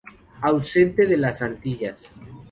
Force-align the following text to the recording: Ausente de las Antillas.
Ausente 0.41 1.05
de 1.05 1.15
las 1.15 1.43
Antillas. 1.43 2.11